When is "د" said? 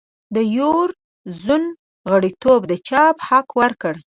0.35-0.37, 2.71-2.73